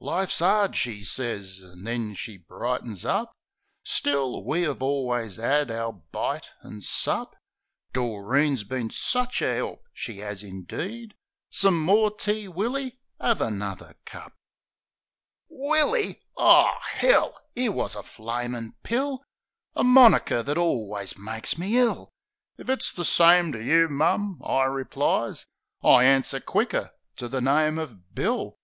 "Life's 0.00 0.42
'ard," 0.42 0.74
she 0.74 1.04
sez, 1.04 1.62
an' 1.62 1.84
then 1.84 2.12
she 2.14 2.38
brightens 2.38 3.04
up. 3.04 3.30
"Still, 3.84 4.44
we 4.44 4.66
'ave 4.66 4.80
alwus 4.84 5.38
'ad 5.38 5.70
our 5.70 5.92
bite 6.10 6.50
and 6.62 6.82
sup. 6.82 7.36
Doreen's 7.92 8.64
been 8.64 8.90
sich 8.90 9.42
a 9.42 9.54
help; 9.54 9.84
she 9.92 10.20
'as 10.20 10.42
indeed. 10.42 11.14
Some 11.50 11.80
more 11.84 12.10
tea, 12.10 12.48
Willy? 12.48 12.98
'Ave 13.20 13.44
another 13.46 13.94
cup." 14.04 14.32
Willy! 15.48 16.20
O 16.36 16.68
'ell! 17.00 17.38
'Ere 17.54 17.70
wus 17.70 17.94
a 17.94 18.02
flamin' 18.02 18.74
pill! 18.82 19.22
A 19.76 19.84
moniker 19.84 20.42
that 20.42 20.58
alwus 20.58 21.16
makes 21.16 21.56
me 21.56 21.78
ill. 21.78 22.10
"If 22.58 22.68
it's 22.68 22.90
the 22.90 23.04
same 23.04 23.52
to 23.52 23.62
you, 23.62 23.86
mum," 23.88 24.40
I 24.44 24.64
replies 24.64 25.46
"I 25.80 26.02
answer 26.02 26.40
quicker 26.40 26.90
to 27.18 27.28
the 27.28 27.40
name 27.40 27.78
of 27.78 28.16
Bill." 28.16 28.56